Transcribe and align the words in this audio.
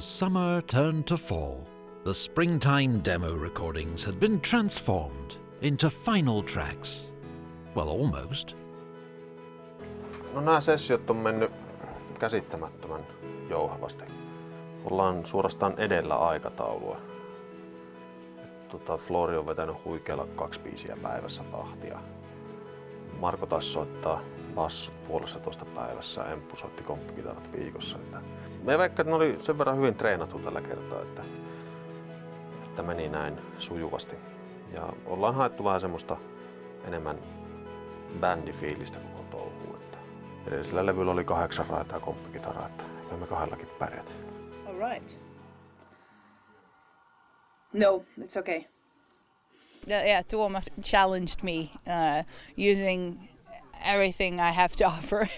As 0.00 0.06
summer 0.06 0.62
turned 0.62 1.06
to 1.08 1.18
fall, 1.18 1.68
the 2.04 2.14
springtime 2.14 3.00
demo 3.00 3.34
recordings 3.34 4.02
had 4.02 4.18
been 4.18 4.40
transformed 4.40 5.36
into 5.60 5.90
final 5.90 6.42
tracks. 6.42 7.12
Well, 7.76 7.90
almost. 7.90 8.56
No 10.34 10.40
nämä 10.40 10.60
sessiot 10.60 11.10
on 11.10 11.16
mennyt 11.16 11.50
käsittämättömän 12.18 13.06
jouhavasti. 13.50 14.04
Ollaan 14.84 15.26
suorastaan 15.26 15.74
edellä 15.76 16.14
aikataulua. 16.14 17.00
Tota, 18.68 18.96
Flori 18.96 19.36
on 19.36 19.46
vetänyt 19.46 19.84
huikealla 19.84 20.26
kaksi 20.36 20.60
biisiä 20.60 20.96
päivässä 21.02 21.42
tahtia. 21.44 21.98
Marko 23.18 23.46
taas 23.46 23.72
soittaa 23.72 24.20
bassu 24.54 24.92
puolestatoista 25.08 25.64
päivässä, 25.64 26.24
Emppu 26.24 26.56
soitti 26.56 26.82
komppikitarat 26.82 27.52
viikossa. 27.52 27.96
Että 27.96 28.20
me 28.62 28.78
vaikka 28.78 29.02
ne 29.02 29.14
oli 29.14 29.38
sen 29.42 29.58
verran 29.58 29.76
hyvin 29.76 29.94
treenattu 29.94 30.38
tällä 30.38 30.60
kertaa, 30.60 31.02
että, 31.02 31.22
että 32.64 32.82
meni 32.82 33.08
näin 33.08 33.38
sujuvasti. 33.58 34.16
Ja 34.74 34.92
ollaan 35.06 35.34
haettu 35.34 35.64
vähän 35.64 35.80
semmoista 35.80 36.16
enemmän 36.84 37.18
bändifiilistä 38.20 38.98
koko 38.98 39.22
touhuun. 39.30 39.76
Että 39.76 39.98
edellisellä 40.46 40.86
levyllä 40.86 41.12
oli 41.12 41.24
kahdeksan 41.24 41.66
raitaa 41.66 42.00
komppikitaraa, 42.00 42.66
että 42.66 42.84
kyllä 43.04 43.20
me 43.20 43.26
kahdellakin 43.26 43.68
pärjätä. 43.78 44.10
All 44.66 44.90
right. 44.90 45.20
No, 47.72 48.04
it's 48.20 48.40
okay. 48.40 48.62
Yeah, 49.88 50.04
yeah, 50.04 50.24
Tuomas 50.30 50.70
challenged 50.82 51.42
me 51.42 51.70
uh, 51.86 52.24
using 52.72 53.29
everything 53.90 54.40
I 54.40 54.52
have 54.52 54.76
to 54.76 54.84
offer 54.94 55.28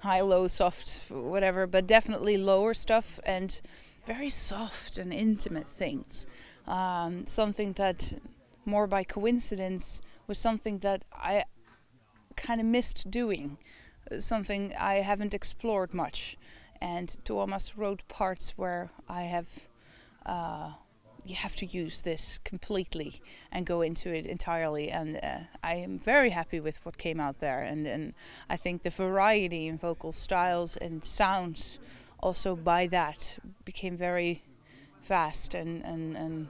high, 0.00 0.20
low, 0.20 0.46
soft, 0.46 1.10
whatever, 1.10 1.66
but 1.66 1.86
definitely 1.86 2.36
lower 2.36 2.74
stuff 2.74 3.20
and 3.24 3.60
very 4.04 4.28
soft 4.28 4.98
and 4.98 5.12
intimate 5.12 5.68
things. 5.68 6.26
Um, 6.66 7.26
something 7.26 7.72
that, 7.74 8.14
more 8.64 8.86
by 8.86 9.04
coincidence, 9.04 10.00
was 10.26 10.38
something 10.38 10.78
that 10.78 11.04
I 11.12 11.44
kind 12.36 12.60
of 12.60 12.66
missed 12.66 13.10
doing, 13.10 13.58
something 14.18 14.74
I 14.78 14.96
haven't 14.96 15.34
explored 15.34 15.94
much. 15.94 16.36
And 16.80 17.08
Tuomas 17.24 17.74
wrote 17.76 18.06
parts 18.08 18.50
where 18.56 18.90
I 19.08 19.22
have. 19.22 19.48
Uh, 20.24 20.72
you 21.26 21.36
have 21.36 21.56
to 21.56 21.66
use 21.66 22.02
this 22.02 22.38
completely 22.44 23.20
and 23.50 23.66
go 23.66 23.82
into 23.82 24.12
it 24.12 24.26
entirely. 24.26 24.90
And 24.90 25.16
uh, 25.22 25.38
I 25.62 25.74
am 25.76 25.98
very 25.98 26.30
happy 26.30 26.60
with 26.60 26.84
what 26.84 26.98
came 26.98 27.20
out 27.20 27.40
there. 27.40 27.62
And, 27.62 27.86
and 27.86 28.14
I 28.48 28.56
think 28.56 28.82
the 28.82 28.90
variety 28.90 29.66
in 29.66 29.78
vocal 29.78 30.12
styles 30.12 30.76
and 30.76 31.04
sounds 31.04 31.78
also 32.20 32.56
by 32.56 32.86
that 32.88 33.38
became 33.64 33.96
very 33.96 34.42
fast 35.02 35.54
and, 35.54 35.84
and, 35.84 36.16
and 36.16 36.48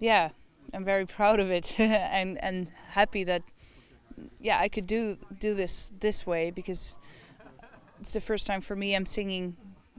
yeah, 0.00 0.30
I'm 0.72 0.84
very 0.84 1.06
proud 1.18 1.40
of 1.40 1.50
it 1.50 1.78
and, 1.80 2.42
and 2.42 2.68
happy 2.90 3.24
that 3.24 3.42
yeah 4.40 4.58
I 4.58 4.68
could 4.68 4.86
do 4.86 5.18
do 5.38 5.54
this 5.54 5.92
this 6.00 6.26
way 6.26 6.50
because 6.50 6.96
it's 8.00 8.12
the 8.12 8.20
first 8.20 8.46
time 8.46 8.60
for 8.60 8.76
me 8.76 8.94
I'm 8.94 9.06
singing 9.06 9.56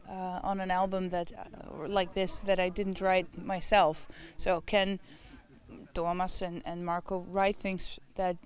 uh, 0.09 0.39
on 0.43 0.59
an 0.59 0.71
album 0.71 1.09
that 1.09 1.31
uh, 1.33 1.87
like 1.87 2.13
this 2.13 2.41
that 2.41 2.59
I 2.59 2.69
didn't 2.69 3.01
write 3.01 3.37
myself. 3.37 4.07
So 4.37 4.61
can 4.61 4.99
Tuomas 5.93 6.41
and, 6.41 6.61
and 6.65 6.85
Marco 6.85 7.25
write 7.29 7.57
things 7.57 7.99
that 8.15 8.37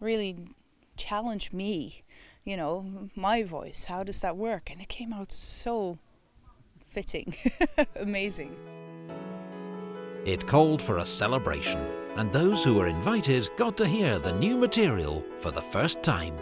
really 0.00 0.36
challenge 0.96 1.52
me, 1.52 2.02
you 2.44 2.56
know, 2.56 3.08
my 3.14 3.42
voice. 3.42 3.84
How 3.84 4.02
does 4.02 4.20
that 4.20 4.36
work? 4.36 4.70
And 4.70 4.80
it 4.80 4.88
came 4.88 5.12
out 5.12 5.32
so 5.32 5.98
fitting, 6.86 7.34
amazing. 7.96 8.56
It 10.24 10.46
called 10.46 10.82
for 10.82 10.98
a 10.98 11.06
celebration, 11.06 11.80
and 12.16 12.32
those 12.32 12.62
who 12.64 12.74
were 12.74 12.88
invited 12.88 13.48
got 13.56 13.76
to 13.78 13.86
hear 13.86 14.18
the 14.18 14.32
new 14.32 14.56
material 14.56 15.24
for 15.38 15.50
the 15.50 15.62
first 15.62 16.02
time. 16.02 16.36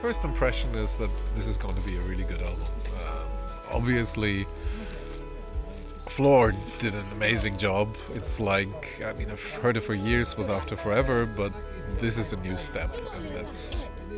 First 0.00 0.24
impression 0.24 0.74
is 0.74 0.94
that 0.94 1.10
this 1.34 1.46
is 1.46 1.58
going 1.58 1.74
to 1.74 1.82
be 1.82 1.96
a 1.96 2.00
really 2.00 2.24
good 2.24 2.40
album. 2.40 2.66
Um, 3.06 3.28
obviously, 3.70 4.46
Floor 6.08 6.54
did 6.78 6.94
an 6.94 7.06
amazing 7.12 7.58
job. 7.58 7.96
It's 8.14 8.40
like, 8.40 9.02
I 9.04 9.12
mean, 9.12 9.30
I've 9.30 9.42
heard 9.42 9.76
it 9.76 9.82
for 9.82 9.94
years 9.94 10.36
with 10.38 10.48
After 10.48 10.74
Forever, 10.74 11.26
but 11.26 11.52
this 11.98 12.16
is 12.16 12.32
a 12.32 12.36
new 12.36 12.56
step, 12.56 12.96
and 13.14 13.36
that's 13.36 13.74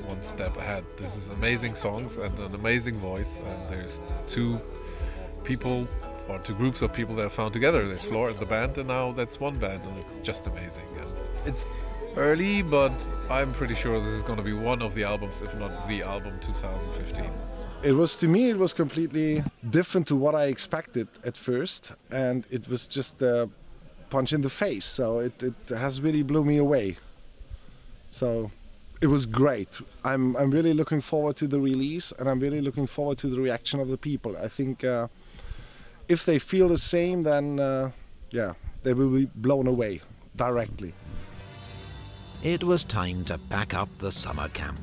one 0.07 0.21
step 0.21 0.57
ahead. 0.57 0.85
This 0.97 1.17
is 1.17 1.31
amazing 1.31 1.75
songs 1.75 2.17
and 2.17 2.39
an 2.39 2.55
amazing 2.55 2.99
voice, 2.99 3.41
and 3.45 3.69
there's 3.69 4.01
two 4.29 4.61
people 5.43 5.89
or 6.29 6.39
two 6.39 6.55
groups 6.55 6.83
of 6.83 6.93
people 6.93 7.17
that 7.17 7.27
are 7.27 7.31
found 7.31 7.53
together. 7.53 7.89
There's 7.89 8.03
Floor 8.03 8.29
and 8.31 8.39
the 8.39 8.47
band, 8.47 8.79
and 8.79 8.87
now 8.87 9.11
that's 9.11 9.41
one 9.41 9.59
band, 9.59 9.85
and 9.85 9.99
it's 9.99 10.19
just 10.19 10.47
amazing. 10.47 10.87
And 10.99 11.11
it's 11.45 11.67
early, 12.17 12.63
but 12.63 12.93
I'm 13.31 13.53
pretty 13.53 13.75
sure 13.75 14.01
this 14.01 14.13
is 14.13 14.23
going 14.23 14.39
to 14.39 14.45
be 14.45 14.53
one 14.53 14.83
of 14.83 14.95
the 14.95 15.05
albums, 15.05 15.41
if 15.43 15.55
not 15.55 15.89
the 15.89 16.03
album 16.03 16.39
2015. 16.41 17.31
It 17.83 17.93
was 17.93 18.15
to 18.17 18.29
me, 18.29 18.51
it 18.51 18.59
was 18.59 18.73
completely 18.73 19.43
different 19.71 20.07
to 20.09 20.17
what 20.17 20.35
I 20.35 20.45
expected 20.47 21.09
at 21.25 21.37
first, 21.37 21.93
and 22.11 22.45
it 22.51 22.69
was 22.69 22.87
just 22.87 23.21
a 23.23 23.49
punch 24.11 24.33
in 24.33 24.43
the 24.43 24.51
face. 24.51 24.85
So 24.85 25.19
it, 25.19 25.43
it 25.43 25.55
has 25.71 26.01
really 26.01 26.23
blew 26.23 26.45
me 26.45 26.59
away. 26.59 26.97
So 28.11 28.51
it 29.01 29.09
was 29.09 29.27
great. 29.27 29.81
I'm 30.05 30.37
I'm 30.37 30.51
really 30.51 30.75
looking 30.75 31.01
forward 31.01 31.37
to 31.37 31.49
the 31.49 31.59
release, 31.59 32.13
and 32.19 32.29
I'm 32.29 32.39
really 32.39 32.61
looking 32.61 32.87
forward 32.87 33.19
to 33.19 33.29
the 33.29 33.41
reaction 33.41 33.81
of 33.81 33.89
the 33.89 33.99
people. 33.99 34.37
I 34.37 34.49
think 34.49 34.85
uh, 34.85 35.09
if 36.09 36.25
they 36.25 36.39
feel 36.39 36.69
the 36.69 36.79
same, 36.79 37.23
then 37.23 37.59
uh, 37.59 37.91
yeah, 38.31 38.53
they 38.85 38.93
will 38.93 39.11
be 39.11 39.27
blown 39.35 39.67
away 39.67 40.03
directly. 40.37 40.95
It 42.43 42.65
was 42.65 42.83
time 42.83 43.25
to 43.27 43.39
pack 43.39 43.73
up 43.73 43.89
the 44.01 44.11
summer 44.11 44.49
camp, 44.49 44.81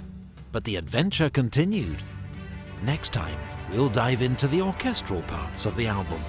but 0.53 0.63
the 0.63 0.77
adventure 0.77 1.29
continued. 1.29 2.01
Next 2.83 3.11
time, 3.11 3.37
we'll 3.69 3.89
dive 3.89 4.21
into 4.21 4.47
the 4.47 4.61
orchestral 4.61 5.21
parts 5.23 5.65
of 5.65 5.75
the 5.75 5.85
album. 5.85 6.21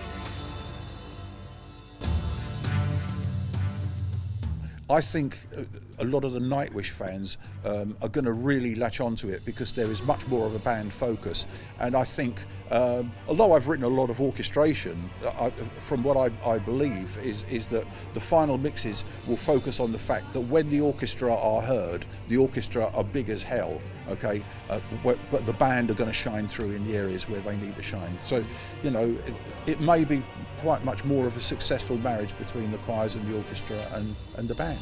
I 4.91 5.01
think 5.01 5.39
uh, 5.57 5.63
a 6.01 6.05
lot 6.05 6.25
of 6.25 6.33
the 6.33 6.41
Nightwish 6.41 6.91
fans 6.91 7.39
um, 7.65 7.97
are 8.03 8.09
going 8.09 8.25
to 8.25 8.33
really 8.33 8.75
latch 8.75 9.01
onto 9.01 9.29
it 9.29 9.45
because 9.45 9.73
there 9.73 9.91
is 9.91 10.03
much 10.03 10.27
more 10.29 10.47
of 10.47 10.55
a 10.55 10.59
band 10.59 10.93
focus. 10.93 11.47
And 11.79 11.95
I 11.95 12.05
think, 12.05 12.41
um, 12.71 13.11
although 13.29 13.53
I've 13.53 13.69
written 13.69 13.85
a 13.85 13.89
lot 13.89 14.11
of 14.11 14.21
orchestration, 14.21 15.11
I, 15.39 15.51
from 15.81 16.03
what 16.03 16.17
I, 16.17 16.31
I, 16.49 16.59
believe 16.59 17.19
is, 17.19 17.45
is 17.51 17.67
that 17.69 17.87
the 18.15 18.21
final 18.21 18.57
mixes 18.57 19.05
will 19.27 19.37
focus 19.37 19.81
on 19.81 19.93
the 19.93 19.99
fact 19.99 20.33
that 20.33 20.41
when 20.41 20.71
the 20.71 20.81
orchestra 20.81 21.35
are 21.35 21.63
heard, 21.63 22.07
the 22.29 22.37
orchestra 22.37 22.91
are 22.95 23.05
big 23.05 23.29
as 23.29 23.43
hell, 23.43 23.81
okay? 24.09 24.43
Uh, 24.69 24.81
but 25.05 25.19
the 25.47 25.53
band 25.53 25.91
are 25.91 25.95
going 25.95 26.11
to 26.11 26.15
shine 26.15 26.49
through 26.49 26.73
in 26.73 26.87
the 26.87 26.97
areas 26.97 27.29
where 27.29 27.41
they 27.41 27.57
need 27.57 27.77
to 27.77 27.83
shine. 27.83 28.19
So, 28.25 28.43
you 28.83 28.91
know, 28.91 29.03
it, 29.27 29.35
it 29.67 29.81
may 29.81 30.05
be 30.05 30.23
quite 30.59 30.85
much 30.85 31.05
more 31.05 31.27
of 31.27 31.37
a 31.37 31.41
successful 31.41 31.99
marriage 31.99 32.37
between 32.39 32.71
the 32.71 32.79
choirs 32.79 33.17
and 33.17 33.31
the 33.31 33.37
orchestra 33.37 33.77
and, 33.95 34.15
and 34.37 34.49
the 34.49 34.55
band. 34.55 34.79